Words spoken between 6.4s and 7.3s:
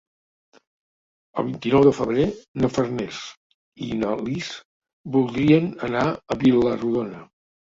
Vila-rodona.